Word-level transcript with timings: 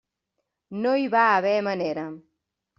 No 0.85 0.95
hi 1.01 1.05
va 1.17 1.27
haver 1.37 1.55
manera. 1.71 2.09